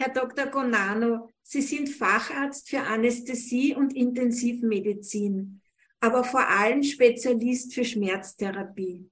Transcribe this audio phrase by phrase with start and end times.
[0.00, 0.46] Herr Dr.
[0.46, 5.60] Gonano, Sie sind Facharzt für Anästhesie und Intensivmedizin,
[5.98, 9.10] aber vor allem Spezialist für Schmerztherapie.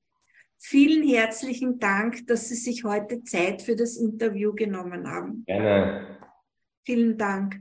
[0.59, 5.45] Vielen herzlichen Dank, dass Sie sich heute Zeit für das Interview genommen haben.
[5.45, 6.19] Gerne.
[6.85, 7.61] Vielen Dank.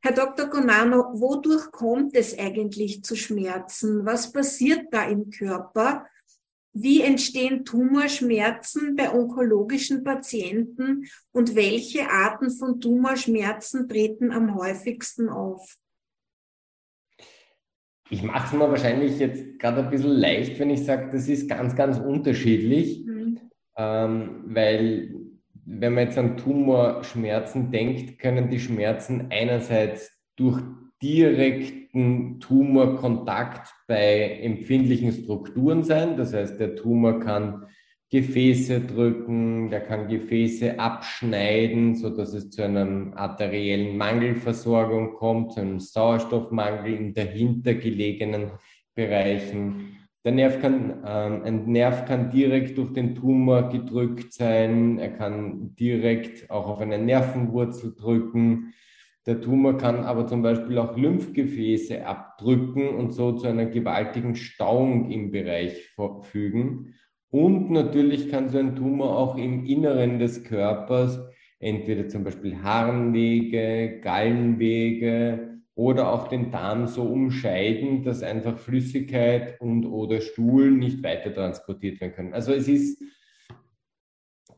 [0.00, 0.46] Herr Dr.
[0.46, 4.04] Gonano, wodurch kommt es eigentlich zu Schmerzen?
[4.04, 6.04] Was passiert da im Körper?
[6.72, 15.76] Wie entstehen Tumorschmerzen bei onkologischen Patienten und welche Arten von Tumorschmerzen treten am häufigsten auf?
[18.08, 21.48] Ich mache es mir wahrscheinlich jetzt gerade ein bisschen leicht, wenn ich sage, das ist
[21.48, 23.38] ganz, ganz unterschiedlich, mhm.
[23.76, 25.14] ähm, weil
[25.64, 30.60] wenn man jetzt an Tumorschmerzen denkt, können die Schmerzen einerseits durch
[31.02, 36.16] direkten Tumorkontakt bei empfindlichen Strukturen sein.
[36.16, 37.66] Das heißt, der Tumor kann
[38.10, 45.60] Gefäße drücken, der kann Gefäße abschneiden, so dass es zu einer arteriellen Mangelversorgung kommt, zu
[45.60, 48.50] einem Sauerstoffmangel in dahinter gelegenen
[48.96, 49.96] Bereichen.
[50.24, 54.98] Der Nerv kann, ähm, ein Nerv kann direkt durch den Tumor gedrückt sein.
[54.98, 58.74] Er kann direkt auch auf eine Nervenwurzel drücken.
[59.26, 65.10] Der Tumor kann aber zum Beispiel auch Lymphgefäße abdrücken und so zu einer gewaltigen Stauung
[65.10, 66.94] im Bereich fügen.
[67.30, 71.20] Und natürlich kann so ein Tumor auch im Inneren des Körpers,
[71.58, 79.86] entweder zum Beispiel Harnwege, Gallenwege, oder auch den Darm so umscheiden, dass einfach Flüssigkeit und
[79.86, 82.34] oder Stuhl nicht weiter transportiert werden können.
[82.34, 83.02] Also es ist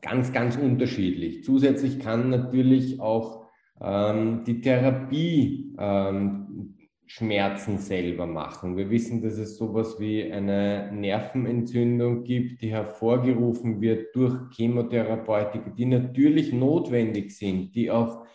[0.01, 1.45] ganz, ganz unterschiedlich.
[1.45, 3.42] Zusätzlich kann natürlich auch
[3.83, 8.75] ähm, die Therapie ähm, Schmerzen selber machen.
[8.77, 15.85] Wir wissen, dass es sowas wie eine Nervenentzündung gibt, die hervorgerufen wird durch Chemotherapeutika, die
[15.85, 18.25] natürlich notwendig sind, die auch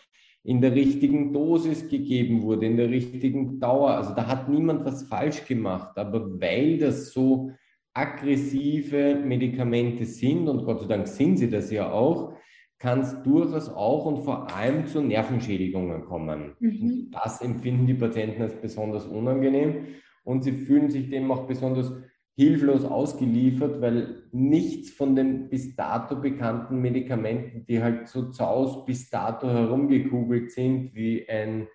[0.45, 3.91] in der richtigen Dosis gegeben wurde, in der richtigen Dauer.
[3.91, 5.97] Also da hat niemand was falsch gemacht.
[5.99, 7.51] Aber weil das so
[7.93, 12.35] aggressive Medikamente sind, und Gott sei Dank sind sie das ja auch,
[12.79, 16.55] kann es durchaus auch und vor allem zu Nervenschädigungen kommen.
[16.61, 17.11] Mhm.
[17.11, 19.87] Das empfinden die Patienten als besonders unangenehm
[20.25, 21.93] und sie fühlen sich dem auch besonders
[22.37, 29.11] hilflos ausgeliefert, weil nichts von den bis dato bekannten Medikamenten, die halt so zaus bis
[29.11, 31.67] dato herumgekugelt sind, wie ein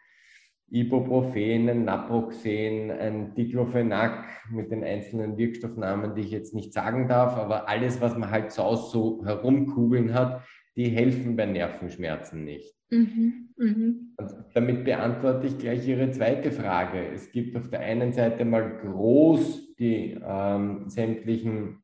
[0.72, 7.35] Ibuprofen, ein Naproxen, ein Diclofenac mit den einzelnen Wirkstoffnamen, die ich jetzt nicht sagen darf,
[7.35, 10.44] aber alles, was man halt zaus so herumkugeln hat,
[10.75, 12.75] die helfen bei Nervenschmerzen nicht.
[12.89, 14.44] Mhm, mh.
[14.53, 17.07] damit beantworte ich gleich Ihre zweite Frage.
[17.07, 21.84] Es gibt auf der einen Seite mal groß die ähm, sämtlichen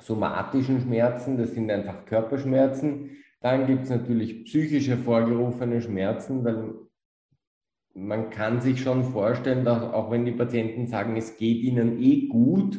[0.00, 3.10] somatischen Schmerzen, das sind einfach Körperschmerzen.
[3.40, 6.74] Dann gibt es natürlich psychisch hervorgerufene Schmerzen, weil
[7.94, 12.28] man kann sich schon vorstellen, dass auch wenn die Patienten sagen, es geht ihnen eh
[12.28, 12.78] gut,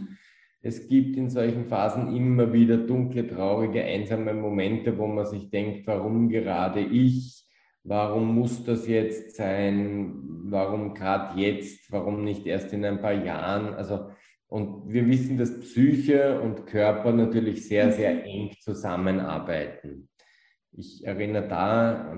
[0.62, 5.88] es gibt in solchen Phasen immer wieder dunkle, traurige, einsame Momente, wo man sich denkt,
[5.88, 7.46] warum gerade ich?
[7.84, 10.14] Warum muss das jetzt sein?
[10.52, 11.92] Warum gerade jetzt?
[11.92, 13.74] Warum nicht erst in ein paar Jahren?
[13.74, 14.10] Also,
[14.48, 20.10] und wir wissen, dass Psyche und Körper natürlich sehr, sehr eng zusammenarbeiten.
[20.72, 22.12] Ich erinnere da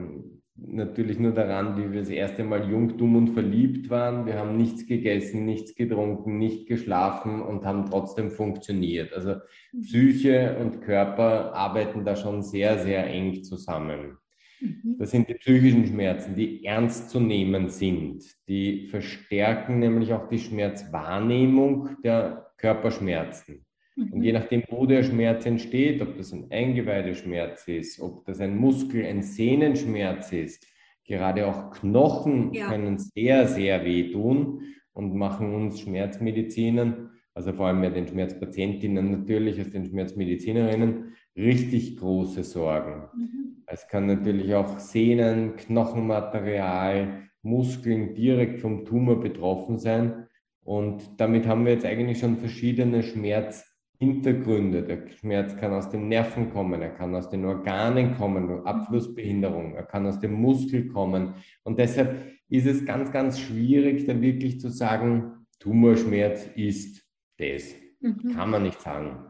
[0.55, 4.25] natürlich nur daran, wie wir das erste Mal jung, dumm und verliebt waren.
[4.25, 9.13] Wir haben nichts gegessen, nichts getrunken, nicht geschlafen und haben trotzdem funktioniert.
[9.13, 9.35] Also
[9.71, 9.81] mhm.
[9.81, 14.17] Psyche und Körper arbeiten da schon sehr, sehr eng zusammen.
[14.59, 14.97] Mhm.
[14.99, 18.23] Das sind die psychischen Schmerzen, die ernst zu nehmen sind.
[18.47, 23.65] Die verstärken nämlich auch die Schmerzwahrnehmung der Körperschmerzen.
[23.97, 24.23] Und mhm.
[24.23, 29.05] je nachdem, wo der Schmerz entsteht, ob das ein Eingeweideschmerz ist, ob das ein Muskel-,
[29.05, 30.65] ein Sehnenschmerz ist,
[31.05, 32.69] gerade auch Knochen ja.
[32.69, 34.61] können sehr, sehr wehtun
[34.93, 41.97] und machen uns Schmerzmedizinern, also vor allem ja den Schmerzpatientinnen natürlich, als den Schmerzmedizinerinnen, richtig
[41.97, 43.09] große Sorgen.
[43.15, 43.63] Mhm.
[43.67, 50.27] Es kann natürlich auch Sehnen, Knochenmaterial, Muskeln direkt vom Tumor betroffen sein.
[50.63, 53.70] Und damit haben wir jetzt eigentlich schon verschiedene Schmerz
[54.01, 54.81] Hintergründe.
[54.81, 59.83] Der Schmerz kann aus den Nerven kommen, er kann aus den Organen kommen, Abflussbehinderung, er
[59.83, 61.35] kann aus dem Muskel kommen.
[61.61, 67.07] Und deshalb ist es ganz, ganz schwierig, da wirklich zu sagen, Tumorschmerz ist
[67.37, 67.75] das.
[67.99, 68.33] Mhm.
[68.33, 69.23] Kann man nicht sagen.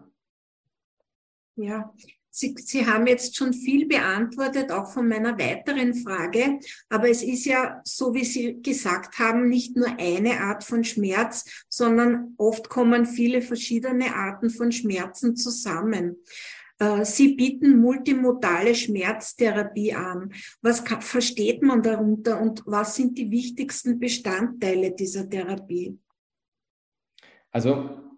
[1.58, 1.94] Ja,
[2.31, 6.60] Sie, Sie haben jetzt schon viel beantwortet, auch von meiner weiteren Frage.
[6.89, 11.66] Aber es ist ja, so wie Sie gesagt haben, nicht nur eine Art von Schmerz,
[11.68, 16.16] sondern oft kommen viele verschiedene Arten von Schmerzen zusammen.
[16.80, 20.34] Äh, Sie bieten multimodale Schmerztherapie an.
[20.62, 26.00] Was kann, versteht man darunter und was sind die wichtigsten Bestandteile dieser Therapie?
[27.51, 28.11] Also,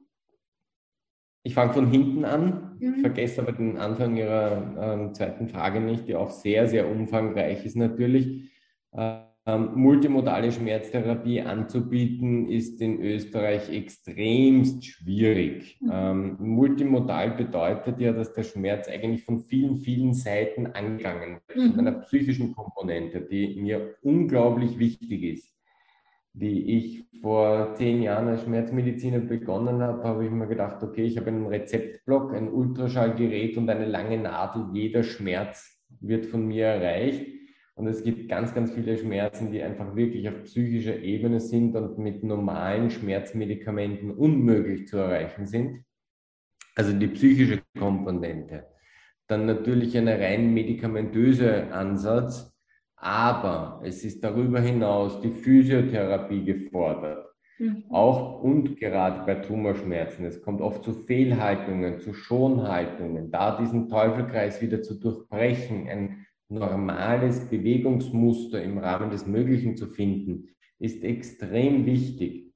[1.43, 2.95] ich fange von hinten an, Mhm.
[3.01, 7.75] vergesse aber den Anfang Ihrer ähm, zweiten Frage nicht, die auch sehr, sehr umfangreich ist
[7.77, 8.49] natürlich.
[9.45, 15.77] Ähm, multimodale Schmerztherapie anzubieten, ist in Österreich extremst schwierig.
[15.81, 15.89] Mhm.
[15.91, 21.71] Ähm, multimodal bedeutet ja, dass der Schmerz eigentlich von vielen, vielen Seiten angegangen wird, Mhm.
[21.73, 25.52] von einer psychischen Komponente, die mir unglaublich wichtig ist.
[26.33, 31.17] Wie ich vor zehn Jahren als Schmerzmediziner begonnen habe, habe ich mir gedacht, okay, ich
[31.17, 34.67] habe einen Rezeptblock, ein Ultraschallgerät und eine lange Nadel.
[34.73, 37.27] Jeder Schmerz wird von mir erreicht.
[37.75, 41.97] Und es gibt ganz, ganz viele Schmerzen, die einfach wirklich auf psychischer Ebene sind und
[41.97, 45.83] mit normalen Schmerzmedikamenten unmöglich zu erreichen sind.
[46.75, 48.67] Also die psychische Komponente.
[49.27, 52.52] Dann natürlich eine rein medikamentöse Ansatz,
[53.03, 57.27] aber es ist darüber hinaus die Physiotherapie gefordert.
[57.59, 57.83] Mhm.
[57.89, 60.25] Auch und gerade bei Tumorschmerzen.
[60.25, 63.29] Es kommt oft zu Fehlhaltungen, zu Schonhaltungen.
[63.29, 70.49] Da diesen Teufelkreis wieder zu durchbrechen, ein normales Bewegungsmuster im Rahmen des Möglichen zu finden,
[70.79, 72.53] ist extrem wichtig.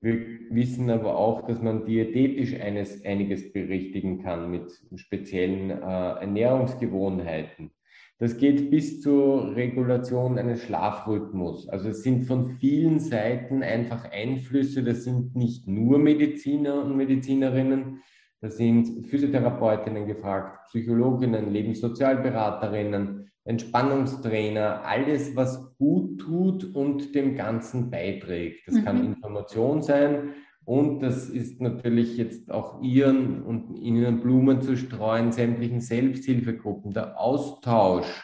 [0.00, 0.20] Wir
[0.50, 7.70] wissen aber auch, dass man diätetisch eines, einiges berichtigen kann mit speziellen äh, Ernährungsgewohnheiten.
[8.20, 11.68] Das geht bis zur Regulation eines Schlafrhythmus.
[11.68, 14.82] Also es sind von vielen Seiten einfach Einflüsse.
[14.82, 18.00] Das sind nicht nur Mediziner und Medizinerinnen,
[18.40, 28.68] da sind Physiotherapeutinnen gefragt, Psychologinnen, Lebenssozialberaterinnen, Entspannungstrainer, alles, was gut tut und dem Ganzen beiträgt.
[28.68, 28.84] Das mhm.
[28.84, 30.34] kann Information sein
[30.68, 37.18] und das ist natürlich jetzt auch Ihren und Ihnen Blumen zu streuen, sämtlichen Selbsthilfegruppen, der
[37.18, 38.22] Austausch.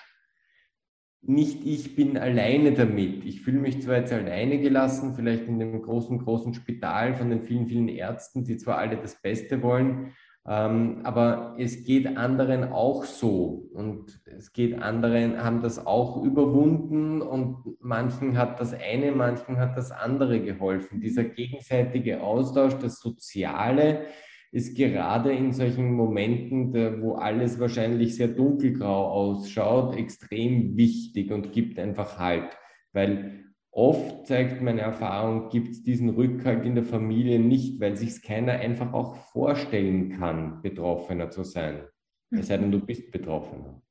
[1.23, 3.25] Nicht ich bin alleine damit.
[3.25, 7.44] Ich fühle mich zwar jetzt alleine gelassen, vielleicht in dem großen, großen Spital von den
[7.44, 10.12] vielen, vielen Ärzten, die zwar alle das Beste wollen,
[10.46, 13.70] ähm, aber es geht anderen auch so.
[13.73, 17.23] Und es geht anderen, haben das auch überwunden.
[17.23, 21.00] Und manchen hat das eine, manchen hat das andere geholfen.
[21.00, 24.06] Dieser gegenseitige Austausch, das Soziale
[24.52, 31.79] ist gerade in solchen Momenten, wo alles wahrscheinlich sehr dunkelgrau ausschaut, extrem wichtig und gibt
[31.79, 32.56] einfach Halt,
[32.93, 33.44] weil
[33.76, 38.53] Oft zeigt meine Erfahrung, gibt es diesen Rückhalt in der Familie nicht, weil sich keiner
[38.53, 41.82] einfach auch vorstellen kann, Betroffener zu sein.
[42.31, 42.38] Mhm.
[42.38, 43.82] Es sei denn, du bist Betroffener.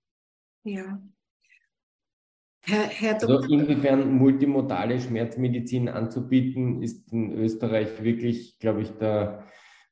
[0.64, 1.02] Ja.
[2.62, 9.44] Herr, Herr also inwiefern multimodale Schmerzmedizin anzubieten, ist in Österreich wirklich, glaube ich, der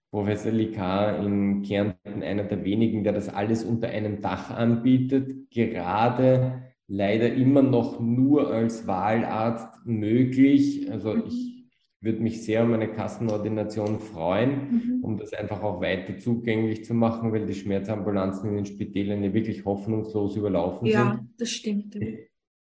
[0.09, 5.51] Professor Likar in Kärnten einer der wenigen, der das alles unter einem Dach anbietet.
[5.51, 10.91] Gerade leider immer noch nur als Wahlarzt möglich.
[10.91, 11.23] Also mhm.
[11.25, 11.63] ich
[12.01, 14.49] würde mich sehr um eine Kassenordination freuen,
[14.99, 15.03] mhm.
[15.03, 19.33] um das einfach auch weiter zugänglich zu machen, weil die Schmerzambulanzen in den Spitälern ja
[19.33, 21.07] wirklich hoffnungslos überlaufen ja, sind.
[21.07, 21.97] Ja, das stimmt.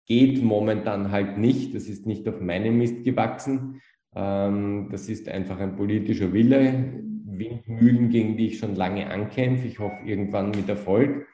[0.06, 1.76] Geht momentan halt nicht.
[1.76, 3.82] Das ist nicht auf meinem Mist gewachsen.
[4.16, 7.04] Ähm, das ist einfach ein politischer Wille.
[7.26, 9.68] Windmühlen, gegen die ich schon lange ankämpfe.
[9.68, 11.28] Ich hoffe irgendwann mit Erfolg.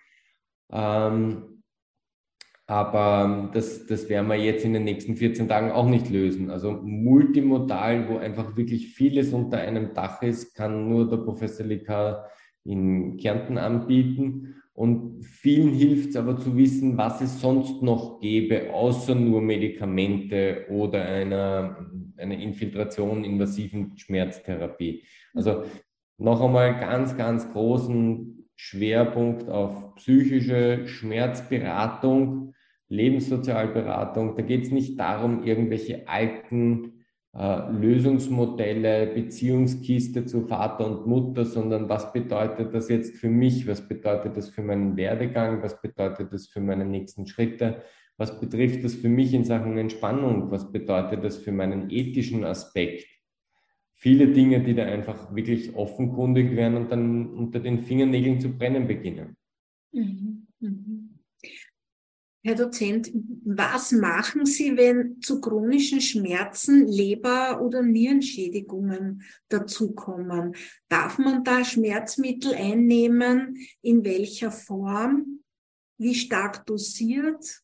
[0.71, 1.58] Ähm,
[2.69, 6.51] aber das, das werden wir jetzt in den nächsten 14 Tagen auch nicht lösen.
[6.51, 12.29] Also multimodal, wo einfach wirklich vieles unter einem Dach ist, kann nur der Professor Likar
[12.63, 14.61] in Kärnten anbieten.
[14.73, 20.67] Und vielen hilft es aber zu wissen, was es sonst noch gäbe, außer nur Medikamente
[20.69, 25.03] oder einer, einer Infiltration invasiven Schmerztherapie.
[25.33, 25.63] Also
[26.19, 32.48] noch einmal ganz, ganz großen Schwerpunkt auf psychische Schmerzberatung
[32.89, 34.35] Lebenssozialberatung.
[34.35, 41.87] Da geht es nicht darum, irgendwelche alten äh, Lösungsmodelle, Beziehungskiste zu Vater und Mutter, sondern
[41.87, 43.67] was bedeutet das jetzt für mich?
[43.67, 45.61] Was bedeutet das für meinen Werdegang?
[45.61, 47.83] Was bedeutet das für meine nächsten Schritte?
[48.17, 50.51] Was betrifft das für mich in Sachen Entspannung?
[50.51, 53.07] Was bedeutet das für meinen ethischen Aspekt?
[53.93, 58.87] Viele Dinge, die da einfach wirklich offenkundig werden und dann unter den Fingernägeln zu brennen
[58.87, 59.37] beginnen.
[59.91, 60.47] Mhm.
[60.59, 61.08] Mhm.
[62.41, 63.11] Herr Dozent,
[63.43, 70.55] was machen Sie, wenn zu chronischen Schmerzen Leber- oder Nierenschädigungen dazukommen?
[70.87, 73.57] Darf man da Schmerzmittel einnehmen?
[73.81, 75.41] In welcher Form?
[75.97, 77.61] Wie stark dosiert?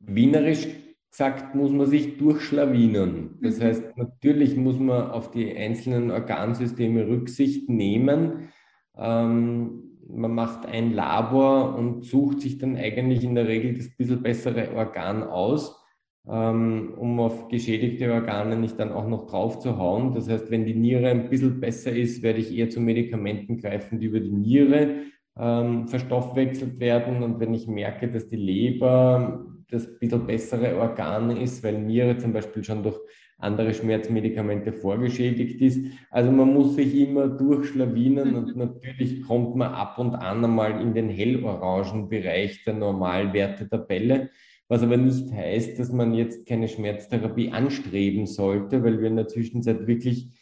[0.00, 0.66] Wienerisch
[1.08, 3.38] gesagt, muss man sich durchschlawinern.
[3.40, 3.62] Das mhm.
[3.62, 8.48] heißt, natürlich muss man auf die einzelnen Organsysteme Rücksicht nehmen.
[8.96, 14.22] Ähm, man macht ein Labor und sucht sich dann eigentlich in der Regel das bisschen
[14.22, 15.82] bessere Organ aus,
[16.28, 20.12] ähm, um auf geschädigte Organe nicht dann auch noch drauf zu hauen.
[20.14, 23.98] Das heißt, wenn die Niere ein bisschen besser ist, werde ich eher zu Medikamenten greifen,
[23.98, 25.02] die über die Niere
[25.38, 27.22] ähm, verstoffwechselt werden.
[27.22, 32.32] Und wenn ich merke, dass die Leber das bisschen bessere Organ ist, weil Niere zum
[32.32, 32.98] Beispiel schon durch
[33.38, 35.84] andere Schmerzmedikamente vorgeschädigt ist.
[36.10, 38.62] Also man muss sich immer durchschlawinen und mhm.
[38.62, 44.30] natürlich kommt man ab und an einmal in den hellorangen Bereich der Normalwertetabelle,
[44.68, 49.28] was aber nicht heißt, dass man jetzt keine Schmerztherapie anstreben sollte, weil wir in der
[49.28, 50.32] Zwischenzeit wirklich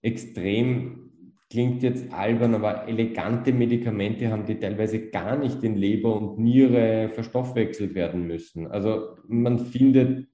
[0.00, 1.10] extrem,
[1.50, 7.08] klingt jetzt albern, aber elegante Medikamente haben, die teilweise gar nicht in Leber und Niere
[7.08, 8.68] verstoffwechselt werden müssen.
[8.68, 10.28] Also man findet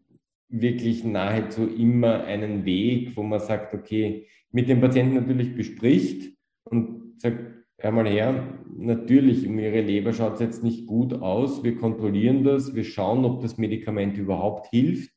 [0.49, 6.33] wirklich nahezu immer einen Weg, wo man sagt, okay, mit dem Patienten natürlich bespricht
[6.65, 7.41] und sagt,
[7.79, 12.45] hör mal her, natürlich, um Ihre Leber schaut es jetzt nicht gut aus, wir kontrollieren
[12.45, 15.11] das, wir schauen, ob das Medikament überhaupt hilft.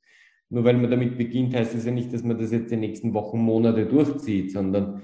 [0.50, 3.14] Nur weil man damit beginnt, heißt es ja nicht, dass man das jetzt die nächsten
[3.14, 5.02] Wochen, Monate durchzieht, sondern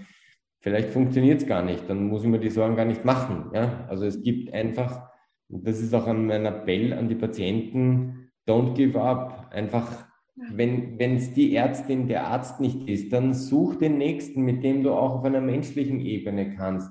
[0.62, 3.52] vielleicht funktioniert es gar nicht, dann muss ich mir die Sorgen gar nicht machen.
[3.54, 3.86] Ja?
[3.90, 5.10] Also es gibt einfach,
[5.50, 11.34] und das ist auch mein Appell an die Patienten, don't give up, einfach wenn es
[11.34, 15.26] die Ärztin, der Arzt nicht ist, dann such den Nächsten, mit dem du auch auf
[15.26, 16.90] einer menschlichen Ebene kannst.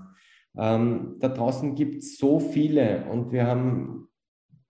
[0.57, 4.09] Ähm, da draußen gibt es so viele und wir haben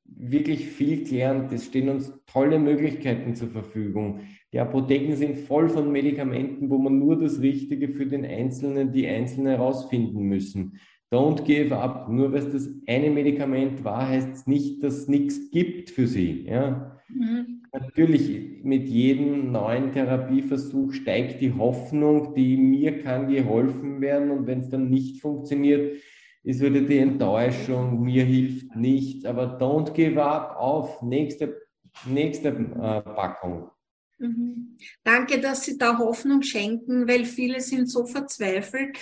[0.05, 1.53] wirklich viel gelernt.
[1.53, 4.21] Es stehen uns tolle Möglichkeiten zur Verfügung.
[4.53, 9.07] Die Apotheken sind voll von Medikamenten, wo man nur das Richtige für den Einzelnen, die
[9.07, 10.79] Einzelnen herausfinden müssen.
[11.11, 12.09] Don't give up.
[12.09, 16.07] Nur weil es das eine Medikament war, heißt es nicht, dass es nichts gibt für
[16.07, 16.47] sie.
[16.47, 17.01] Ja?
[17.09, 24.47] Mhm natürlich mit jedem neuen Therapieversuch steigt die Hoffnung, die mir kann geholfen werden und
[24.47, 26.01] wenn es dann nicht funktioniert,
[26.45, 31.63] ist wieder die Enttäuschung, mir hilft nichts, aber don't give up, auf, nächste,
[32.05, 33.71] nächste äh, Packung.
[34.19, 34.77] Mhm.
[35.05, 38.99] Danke, dass Sie da Hoffnung schenken, weil viele sind so verzweifelt.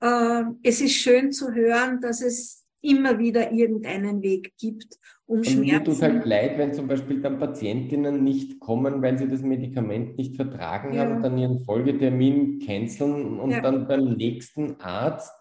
[0.00, 5.46] Äh, es ist schön zu hören, dass es immer wieder irgendeinen Weg gibt, um und
[5.46, 5.70] Schmerzen.
[5.70, 10.18] Mir tut halt leid, wenn zum Beispiel dann Patientinnen nicht kommen, weil sie das Medikament
[10.18, 11.04] nicht vertragen ja.
[11.04, 13.60] haben, dann ihren Folgetermin canceln und ja.
[13.60, 15.32] dann beim nächsten Arzt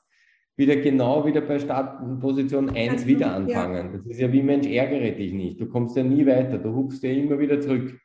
[0.55, 3.87] wieder genau wieder bei Startposition 1 also, wieder anfangen.
[3.87, 3.97] Ja.
[3.97, 5.59] Das ist ja wie Mensch, ärgere dich nicht.
[5.59, 7.99] Du kommst ja nie weiter, du hupfst ja immer wieder zurück.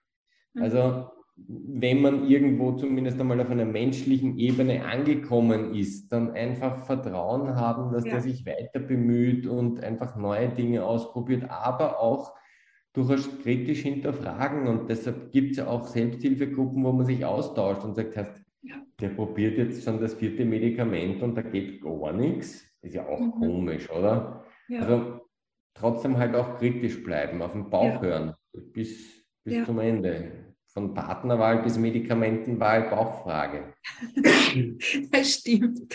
[0.54, 0.62] Mhm.
[0.62, 7.54] Also wenn man irgendwo zumindest einmal auf einer menschlichen Ebene angekommen ist, dann einfach Vertrauen
[7.56, 8.12] haben, dass ja.
[8.12, 12.34] der sich weiter bemüht und einfach neue Dinge ausprobiert, aber auch
[12.94, 14.66] durchaus kritisch hinterfragen.
[14.66, 18.76] Und deshalb gibt es ja auch Selbsthilfegruppen, wo man sich austauscht und sagt, heißt, ja.
[18.98, 22.64] der probiert jetzt schon das vierte Medikament und da geht gar nichts.
[22.80, 23.32] Ist ja auch mhm.
[23.32, 24.44] komisch, oder?
[24.68, 24.80] Ja.
[24.80, 25.20] Also
[25.74, 28.34] trotzdem halt auch kritisch bleiben, auf den Bauch hören
[28.72, 30.45] bis, bis zum Ende
[30.76, 33.72] von Partnerwahl bis Medikamentenwahl Bauchfrage.
[35.10, 35.94] Das stimmt.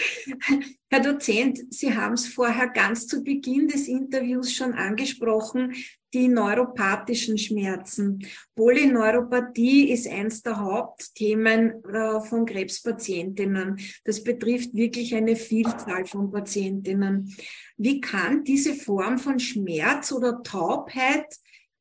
[0.89, 5.73] Herr Dozent, Sie haben es vorher ganz zu Beginn des Interviews schon angesprochen,
[6.13, 8.25] die neuropathischen Schmerzen.
[8.55, 13.79] Polyneuropathie ist eins der Hauptthemen äh, von Krebspatientinnen.
[14.03, 17.35] Das betrifft wirklich eine Vielzahl von Patientinnen.
[17.77, 21.27] Wie kann diese Form von Schmerz oder Taubheit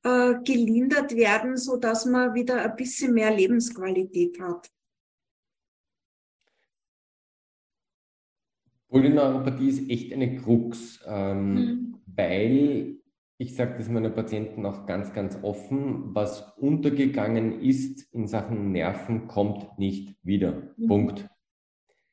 [0.02, 4.70] äh, gelindert werden, so dass man wieder ein bisschen mehr Lebensqualität hat.
[8.88, 11.94] Polyneuropathie ist echt eine Krux, ähm, mhm.
[12.06, 13.00] weil
[13.40, 19.28] ich sage das meinen Patienten auch ganz, ganz offen, was untergegangen ist in Sachen Nerven,
[19.28, 20.74] kommt nicht wieder.
[20.76, 20.86] Mhm.
[20.86, 21.28] Punkt.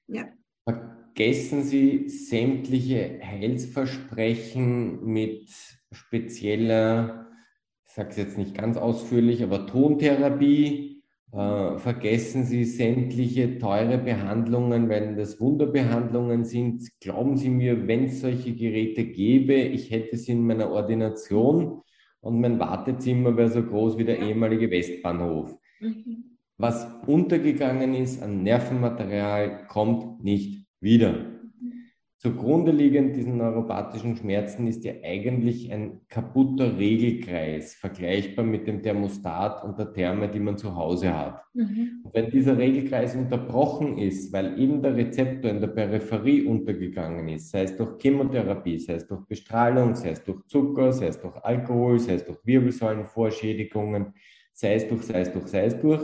[0.07, 0.25] Ja.
[0.63, 5.49] Vergessen Sie sämtliche Heilsversprechen mit
[5.91, 7.26] spezieller
[7.97, 11.01] sage es jetzt nicht ganz ausführlich, aber Tontherapie.
[11.33, 16.87] Äh, vergessen Sie sämtliche teure Behandlungen, wenn das Wunderbehandlungen sind.
[17.01, 21.81] Glauben Sie mir, wenn es solche Geräte gäbe, ich hätte sie in meiner Ordination
[22.21, 25.57] und mein Wartezimmer wäre so groß wie der ehemalige Westbahnhof.
[25.81, 26.37] Mhm.
[26.57, 31.26] Was untergegangen ist an Nervenmaterial, kommt nicht wieder.
[32.27, 39.63] Zugrunde liegend diesen neuropathischen Schmerzen ist ja eigentlich ein kaputter Regelkreis, vergleichbar mit dem Thermostat
[39.63, 41.41] und der Therme, die man zu Hause hat.
[41.53, 42.01] Mhm.
[42.03, 47.49] Und wenn dieser Regelkreis unterbrochen ist, weil eben der Rezeptor in der Peripherie untergegangen ist,
[47.49, 51.37] sei es durch Chemotherapie, sei es durch Bestrahlung, sei es durch Zucker, sei es durch
[51.37, 54.13] Alkohol, sei es durch Wirbelsäulenvorschädigungen,
[54.51, 56.01] sei es durch, sei es durch, sei es durch,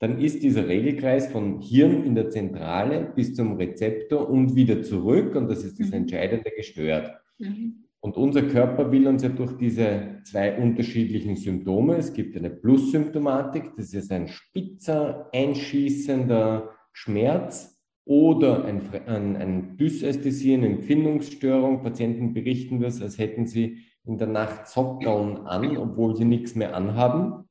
[0.00, 5.36] dann ist dieser Regelkreis von Hirn in der Zentrale bis zum Rezeptor und wieder zurück,
[5.36, 5.94] und das ist das mhm.
[5.94, 7.12] Entscheidende, gestört.
[7.38, 7.84] Mhm.
[8.00, 13.76] Und unser Körper will uns ja durch diese zwei unterschiedlichen Symptome, es gibt eine Plus-Symptomatik,
[13.76, 21.82] das ist ein spitzer, einschießender Schmerz oder ein, ein, ein Dysästhesie, eine Empfindungsstörung.
[21.82, 26.74] Patienten berichten das, als hätten sie in der Nacht Sockdown an, obwohl sie nichts mehr
[26.74, 27.44] anhaben.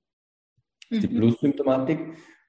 [0.89, 1.15] Die mhm.
[1.15, 1.99] Plus-Symptomatik.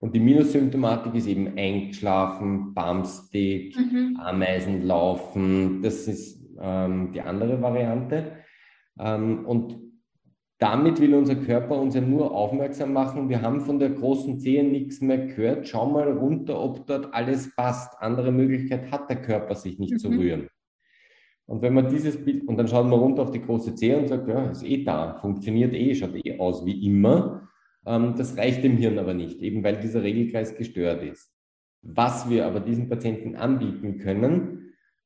[0.01, 4.19] Und die Minus-Symptomatik ist eben eingeschlafen, Bumpstick, mhm.
[4.19, 5.83] Ameisen laufen.
[5.83, 8.33] Das ist ähm, die andere Variante.
[8.99, 9.77] Ähm, und
[10.59, 13.29] damit will unser Körper uns ja nur aufmerksam machen.
[13.29, 15.69] Wir haben von der großen Zehe nichts mehr gehört.
[15.69, 17.95] Schau mal runter, ob dort alles passt.
[18.01, 19.99] Andere Möglichkeit hat der Körper, sich nicht mhm.
[19.99, 20.49] zu rühren.
[21.47, 24.09] Und wenn man dieses Bild, und dann schaut man runter auf die große Zehe und
[24.09, 27.50] sagt, ja, ist eh da, funktioniert eh, schaut eh aus wie immer.
[27.87, 31.33] Ähm, das reicht dem Hirn aber nicht, eben weil dieser Regelkreis gestört ist.
[31.83, 34.61] Was wir aber diesen Patienten anbieten können,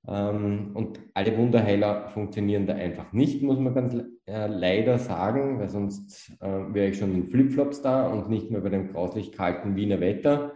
[0.07, 3.95] ähm, und alle Wunderheiler funktionieren da einfach nicht, muss man ganz
[4.27, 8.61] äh, leider sagen, weil sonst äh, wäre ich schon in Flipflops da und nicht mehr
[8.61, 10.53] bei dem grauslich kalten Wiener Wetter,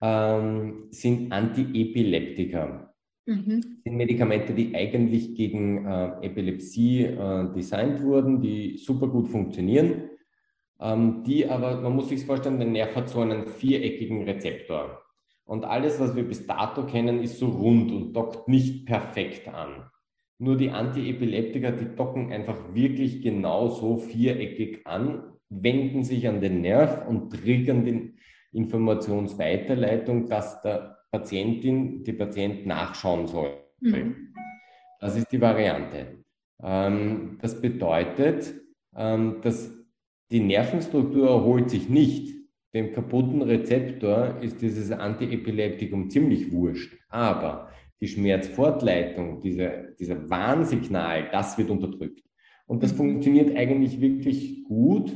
[0.00, 2.88] ähm, sind Antiepileptika.
[3.24, 3.60] Mhm.
[3.84, 10.10] sind Medikamente, die eigentlich gegen äh, Epilepsie äh, designt wurden, die super gut funktionieren,
[11.24, 15.00] die aber, man muss sich vorstellen, der Nerv hat so einen viereckigen Rezeptor.
[15.44, 19.90] Und alles, was wir bis dato kennen, ist so rund und dockt nicht perfekt an.
[20.38, 26.62] Nur die Antiepileptika, die docken einfach wirklich genau so viereckig an, wenden sich an den
[26.62, 28.14] Nerv und triggern die
[28.52, 33.50] Informationsweiterleitung, dass der Patientin, die Patient nachschauen soll.
[33.80, 34.34] Mhm.
[34.98, 36.24] Das ist die Variante.
[36.62, 38.54] Ähm, das bedeutet,
[38.96, 39.81] ähm, dass
[40.32, 42.34] die Nervenstruktur erholt sich nicht.
[42.74, 46.96] Dem kaputten Rezeptor ist dieses Antiepileptikum ziemlich wurscht.
[47.10, 47.68] Aber
[48.00, 52.22] die Schmerzfortleitung, diese, dieser Warnsignal, das wird unterdrückt.
[52.66, 55.12] Und das funktioniert eigentlich wirklich gut.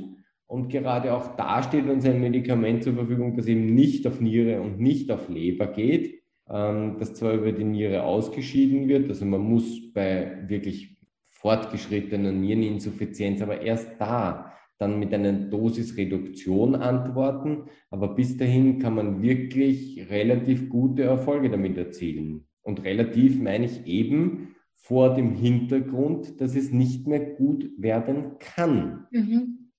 [0.47, 4.61] Und gerade auch da steht uns ein Medikament zur Verfügung, das eben nicht auf Niere
[4.61, 9.41] und nicht auf Leber geht, ähm, das zwar über die Niere ausgeschieden wird, also man
[9.41, 14.46] muss bei wirklich fortgeschrittener Niereninsuffizienz, aber erst da
[14.79, 17.65] dann mit einer Dosisreduktion antworten.
[17.91, 22.47] Aber bis dahin kann man wirklich relativ gute Erfolge damit erzielen.
[22.63, 29.07] Und relativ meine ich eben vor dem Hintergrund, dass es nicht mehr gut werden kann.
[29.11, 29.71] Mhm.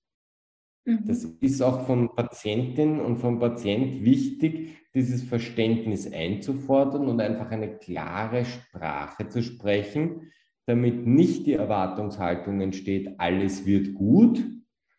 [0.84, 1.04] Mhm.
[1.06, 7.76] Das ist auch von Patientin und vom Patient wichtig, dieses Verständnis einzufordern und einfach eine
[7.76, 10.32] klare Sprache zu sprechen,
[10.66, 14.44] damit nicht die Erwartungshaltung entsteht, alles wird gut,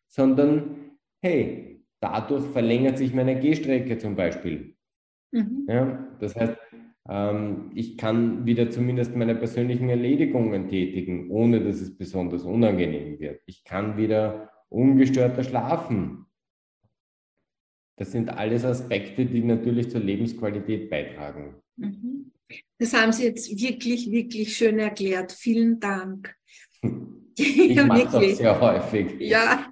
[0.09, 4.75] sondern hey, dadurch verlängert sich meine Gehstrecke zum Beispiel.
[5.31, 5.65] Mhm.
[5.67, 6.57] Ja, das heißt,
[7.07, 13.41] ähm, ich kann wieder zumindest meine persönlichen Erledigungen tätigen, ohne dass es besonders unangenehm wird.
[13.45, 16.25] Ich kann wieder ungestörter schlafen.
[17.97, 21.55] Das sind alles Aspekte, die natürlich zur Lebensqualität beitragen.
[21.75, 22.31] Mhm.
[22.77, 25.31] Das haben Sie jetzt wirklich, wirklich schön erklärt.
[25.31, 26.38] Vielen Dank.
[27.39, 29.19] Ich mache das sehr häufig.
[29.19, 29.65] Ja,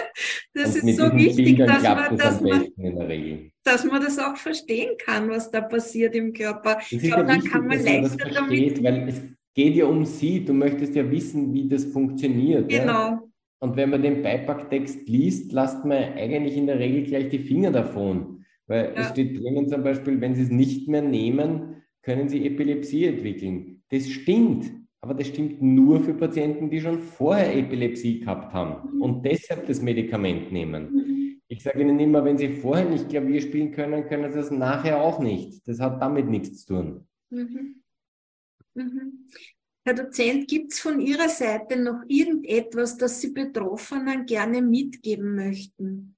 [0.54, 5.28] das Und ist so wichtig, dass man, das man, dass man das auch verstehen kann,
[5.28, 6.76] was da passiert im Körper.
[6.76, 8.84] Das ich glaube, ja dann kann man leichter man versteht, damit.
[8.84, 9.20] Weil es
[9.54, 10.44] geht ja um Sie.
[10.44, 12.68] Du möchtest ja wissen, wie das funktioniert.
[12.68, 12.92] Genau.
[12.92, 13.22] Ja?
[13.60, 17.70] Und wenn man den Beipacktext liest, lasst man eigentlich in der Regel gleich die Finger
[17.70, 18.44] davon.
[18.66, 19.02] Weil ja.
[19.02, 23.82] es steht drinnen zum Beispiel, wenn Sie es nicht mehr nehmen, können Sie Epilepsie entwickeln.
[23.90, 24.70] Das stimmt.
[25.02, 29.02] Aber das stimmt nur für Patienten, die schon vorher Epilepsie gehabt haben mhm.
[29.02, 30.92] und deshalb das Medikament nehmen.
[30.92, 31.40] Mhm.
[31.48, 35.00] Ich sage Ihnen immer, wenn Sie vorher nicht Klavier spielen können, können Sie es nachher
[35.00, 35.66] auch nicht.
[35.66, 37.08] Das hat damit nichts zu tun.
[37.30, 37.82] Mhm.
[38.74, 39.26] Mhm.
[39.84, 46.14] Herr Dozent, gibt es von Ihrer Seite noch irgendetwas, das Sie Betroffenen gerne mitgeben möchten?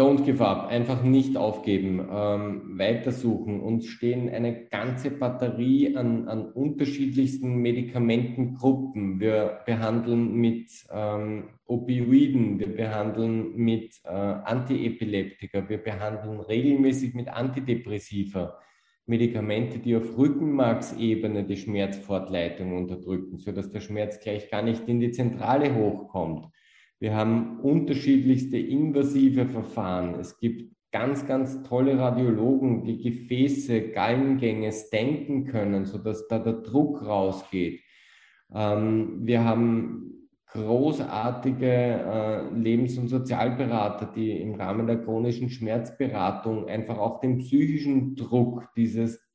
[0.00, 3.60] Don't give up, einfach nicht aufgeben, ähm, weitersuchen.
[3.60, 9.20] Uns stehen eine ganze Batterie an, an unterschiedlichsten Medikamentengruppen.
[9.20, 18.58] Wir behandeln mit ähm, Opioiden, wir behandeln mit äh, Antiepileptika, wir behandeln regelmäßig mit Antidepressiva.
[19.04, 25.10] Medikamente, die auf Rückenmarksebene die Schmerzfortleitung unterdrücken, sodass der Schmerz gleich gar nicht in die
[25.10, 26.46] Zentrale hochkommt.
[27.00, 30.14] Wir haben unterschiedlichste invasive Verfahren.
[30.20, 37.04] Es gibt ganz, ganz tolle Radiologen, die Gefäße, Gallengänge stenken können, sodass da der Druck
[37.04, 37.80] rausgeht.
[38.52, 46.98] Ähm, wir haben großartige äh, Lebens- und Sozialberater, die im Rahmen der chronischen Schmerzberatung einfach
[46.98, 49.29] auch den psychischen Druck dieses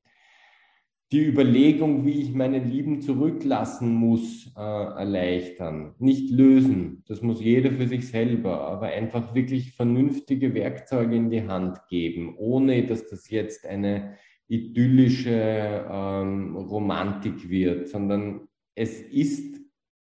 [1.12, 5.94] die Überlegung, wie ich meine Lieben zurücklassen muss, äh, erleichtern.
[6.00, 11.48] Nicht lösen, das muss jeder für sich selber, aber einfach wirklich vernünftige Werkzeuge in die
[11.48, 14.16] Hand geben, ohne dass das jetzt eine
[14.48, 19.60] idyllische ähm, Romantik wird, sondern es ist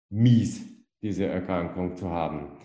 [0.10, 0.66] mies,
[1.02, 2.58] diese Erkrankung zu haben.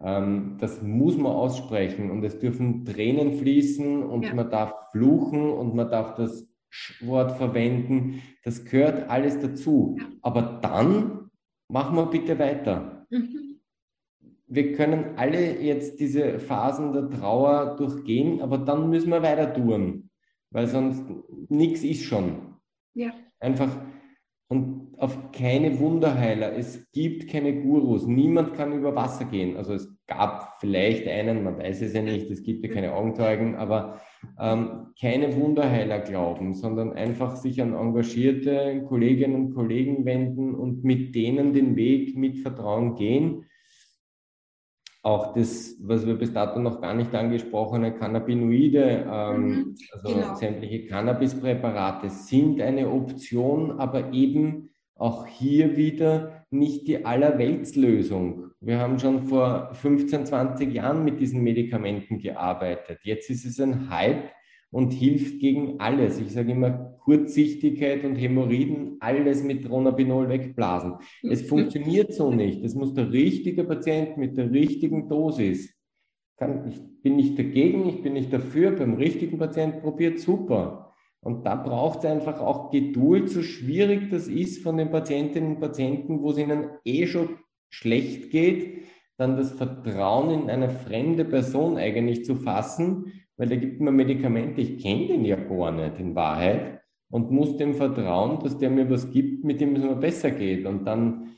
[0.00, 4.34] Ähm, das muss man aussprechen und es dürfen Tränen fließen und ja.
[4.34, 6.51] man darf fluchen und man darf das
[7.00, 8.22] Wort verwenden.
[8.44, 9.98] Das gehört alles dazu.
[10.22, 11.30] Aber dann
[11.68, 13.06] machen wir bitte weiter.
[13.10, 13.60] Mhm.
[14.46, 20.10] Wir können alle jetzt diese Phasen der Trauer durchgehen, aber dann müssen wir weiter tun,
[20.50, 21.02] weil sonst
[21.48, 22.56] nichts ist schon.
[22.92, 23.14] Ja.
[23.40, 23.70] Einfach
[24.48, 26.54] und auf keine Wunderheiler.
[26.54, 28.06] Es gibt keine Gurus.
[28.06, 29.56] Niemand kann über Wasser gehen.
[29.56, 33.56] Also es gab vielleicht einen, man weiß es ja nicht, es gibt ja keine Augenzeugen,
[33.56, 33.98] aber
[34.38, 41.14] ähm, keine Wunderheiler glauben, sondern einfach sich an engagierte Kolleginnen und Kollegen wenden und mit
[41.14, 43.46] denen den Weg mit Vertrauen gehen.
[45.04, 50.34] Auch das, was wir bis dato noch gar nicht angesprochene Cannabinoide, ähm, mhm, also genau.
[50.36, 58.41] sämtliche Cannabispräparate sind eine Option, aber eben auch hier wieder nicht die Allerweltslösung.
[58.64, 63.00] Wir haben schon vor 15, 20 Jahren mit diesen Medikamenten gearbeitet.
[63.02, 64.30] Jetzt ist es ein Hype
[64.70, 66.20] und hilft gegen alles.
[66.20, 70.94] Ich sage immer Kurzsichtigkeit und Hämorrhoiden, alles mit Dronabinol wegblasen.
[71.28, 72.64] Es funktioniert so nicht.
[72.64, 75.74] Das muss der richtige Patient mit der richtigen Dosis.
[76.68, 78.70] ich bin nicht dagegen, ich bin nicht dafür.
[78.70, 80.94] Beim richtigen Patient probiert super.
[81.20, 85.60] Und da braucht es einfach auch Geduld, so schwierig das ist von den Patientinnen und
[85.60, 87.30] Patienten, wo es ihnen eh schon
[87.72, 88.84] schlecht geht,
[89.16, 94.60] dann das Vertrauen in eine fremde Person eigentlich zu fassen, weil da gibt mir Medikamente,
[94.60, 96.80] ich kenne den ja gar nicht in Wahrheit
[97.10, 100.66] und muss dem vertrauen, dass der mir was gibt, mit dem es mir besser geht.
[100.66, 101.34] Und dann,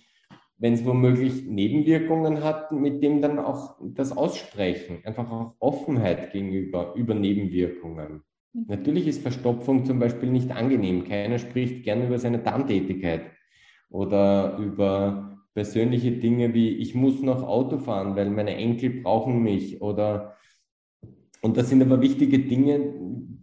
[0.58, 4.98] wenn es womöglich Nebenwirkungen hat, mit dem dann auch das aussprechen.
[5.04, 8.22] Einfach auch Offenheit gegenüber über Nebenwirkungen.
[8.52, 8.64] Mhm.
[8.68, 11.04] Natürlich ist Verstopfung zum Beispiel nicht angenehm.
[11.04, 13.22] Keiner spricht gerne über seine Darmtätigkeit
[13.88, 19.80] oder über persönliche Dinge wie ich muss noch Auto fahren, weil meine Enkel brauchen mich
[19.80, 20.36] oder
[21.42, 22.94] und das sind aber wichtige Dinge,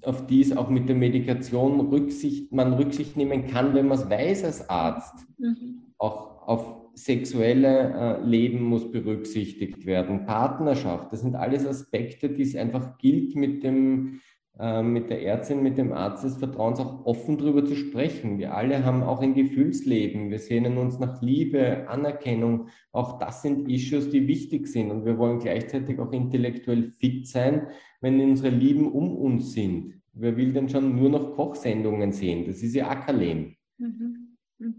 [0.04, 4.10] auf die es auch mit der Medikation Rücksicht, man Rücksicht nehmen kann, wenn man es
[4.10, 5.14] weiß als Arzt.
[5.38, 5.84] Mhm.
[6.00, 12.56] Auch auf sexuelle äh, Leben muss berücksichtigt werden, Partnerschaft, das sind alles Aspekte, die es
[12.56, 14.20] einfach gilt mit dem
[14.60, 18.38] ähm, mit der Ärztin, mit dem Arzt des Vertrauens auch offen darüber zu sprechen.
[18.38, 20.30] Wir alle haben auch ein Gefühlsleben.
[20.30, 22.68] Wir sehnen uns nach Liebe, Anerkennung.
[22.92, 24.92] Auch das sind Issues, die wichtig sind.
[24.92, 27.68] Und wir wollen gleichzeitig auch intellektuell fit sein,
[28.02, 30.02] wenn unsere Lieben um uns sind.
[30.14, 32.46] Wer will denn schon nur noch Kochsendungen sehen?
[32.46, 33.56] Das ist ja Ackerlehn.
[33.78, 34.38] Mhm.
[34.60, 34.76] Mhm.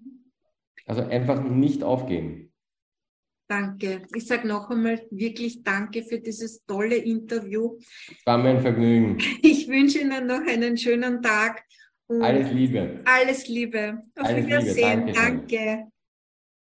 [0.87, 2.52] Also einfach nicht aufgeben.
[3.53, 4.01] Danke.
[4.15, 7.77] Ich sage noch einmal wirklich danke für dieses tolle Interview.
[8.25, 9.19] War mir ein Vergnügen.
[9.43, 11.63] Ich wünsche Ihnen noch einen schönen Tag.
[12.09, 13.03] alles Liebe.
[13.05, 14.01] Alles Liebe.
[14.19, 15.07] Auf alles Wiedersehen.
[15.07, 15.13] Liebe.
[15.13, 15.92] Danke.